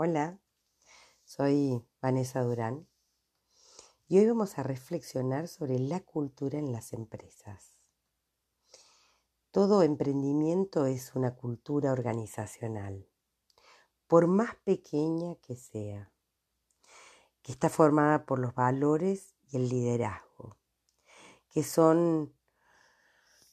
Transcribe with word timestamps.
Hola, 0.00 0.38
soy 1.24 1.84
Vanessa 2.00 2.40
Durán 2.42 2.86
y 4.06 4.20
hoy 4.20 4.28
vamos 4.28 4.56
a 4.56 4.62
reflexionar 4.62 5.48
sobre 5.48 5.80
la 5.80 5.98
cultura 5.98 6.56
en 6.56 6.70
las 6.70 6.92
empresas. 6.92 7.74
Todo 9.50 9.82
emprendimiento 9.82 10.86
es 10.86 11.16
una 11.16 11.34
cultura 11.34 11.90
organizacional, 11.90 13.08
por 14.06 14.28
más 14.28 14.54
pequeña 14.62 15.34
que 15.42 15.56
sea, 15.56 16.12
que 17.42 17.50
está 17.50 17.68
formada 17.68 18.24
por 18.24 18.38
los 18.38 18.54
valores 18.54 19.34
y 19.50 19.56
el 19.56 19.68
liderazgo, 19.68 20.58
que 21.50 21.64
son 21.64 22.32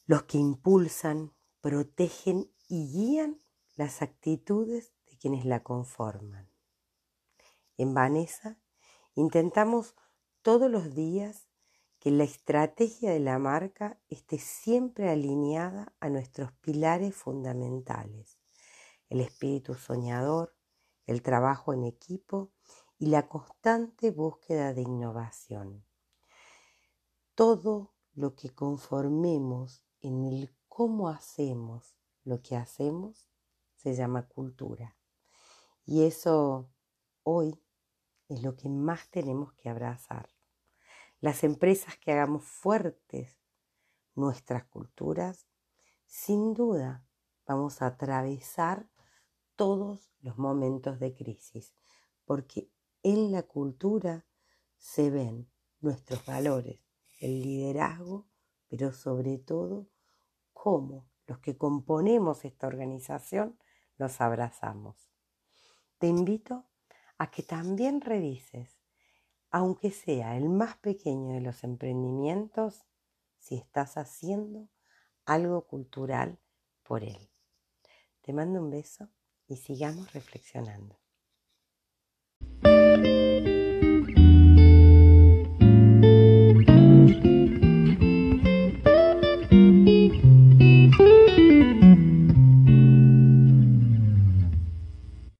los 0.06 0.22
que 0.22 0.38
impulsan, 0.38 1.34
protegen 1.60 2.48
y 2.68 2.86
guían 2.92 3.42
las 3.74 4.00
actitudes 4.00 4.92
quienes 5.16 5.44
la 5.44 5.62
conforman. 5.62 6.48
En 7.76 7.94
Vanessa 7.94 8.58
intentamos 9.14 9.94
todos 10.42 10.70
los 10.70 10.94
días 10.94 11.48
que 11.98 12.10
la 12.10 12.24
estrategia 12.24 13.10
de 13.10 13.20
la 13.20 13.38
marca 13.38 13.98
esté 14.08 14.38
siempre 14.38 15.10
alineada 15.10 15.92
a 16.00 16.08
nuestros 16.08 16.52
pilares 16.52 17.14
fundamentales, 17.14 18.38
el 19.08 19.20
espíritu 19.20 19.74
soñador, 19.74 20.54
el 21.06 21.22
trabajo 21.22 21.72
en 21.72 21.84
equipo 21.84 22.52
y 22.98 23.06
la 23.06 23.28
constante 23.28 24.10
búsqueda 24.10 24.72
de 24.72 24.82
innovación. 24.82 25.84
Todo 27.34 27.94
lo 28.14 28.34
que 28.34 28.50
conformemos 28.50 29.82
en 30.00 30.24
el 30.24 30.54
cómo 30.68 31.08
hacemos 31.08 31.96
lo 32.24 32.42
que 32.42 32.56
hacemos 32.56 33.28
se 33.76 33.94
llama 33.94 34.26
cultura. 34.26 34.96
Y 35.86 36.02
eso 36.02 36.68
hoy 37.22 37.62
es 38.28 38.42
lo 38.42 38.56
que 38.56 38.68
más 38.68 39.08
tenemos 39.08 39.52
que 39.54 39.68
abrazar. 39.68 40.28
Las 41.20 41.44
empresas 41.44 41.96
que 41.96 42.10
hagamos 42.10 42.44
fuertes 42.44 43.38
nuestras 44.16 44.64
culturas, 44.64 45.46
sin 46.04 46.54
duda 46.54 47.06
vamos 47.46 47.82
a 47.82 47.86
atravesar 47.86 48.90
todos 49.54 50.10
los 50.20 50.36
momentos 50.38 50.98
de 50.98 51.14
crisis, 51.14 51.72
porque 52.24 52.68
en 53.04 53.30
la 53.30 53.44
cultura 53.44 54.26
se 54.76 55.10
ven 55.10 55.48
nuestros 55.80 56.26
valores, 56.26 56.80
el 57.20 57.42
liderazgo, 57.42 58.26
pero 58.68 58.92
sobre 58.92 59.38
todo 59.38 59.86
cómo 60.52 61.08
los 61.28 61.38
que 61.38 61.56
componemos 61.56 62.44
esta 62.44 62.66
organización 62.66 63.56
los 63.98 64.20
abrazamos 64.20 65.15
te 65.98 66.06
invito 66.06 66.66
a 67.18 67.30
que 67.30 67.42
también 67.42 68.00
revises, 68.00 68.78
aunque 69.50 69.90
sea 69.90 70.36
el 70.36 70.48
más 70.48 70.76
pequeño 70.76 71.34
de 71.34 71.40
los 71.40 71.64
emprendimientos, 71.64 72.84
si 73.38 73.56
estás 73.56 73.96
haciendo 73.96 74.68
algo 75.24 75.66
cultural 75.66 76.38
por 76.82 77.04
él. 77.04 77.30
Te 78.20 78.32
mando 78.32 78.60
un 78.60 78.70
beso 78.70 79.08
y 79.46 79.56
sigamos 79.56 80.12
reflexionando. 80.12 80.98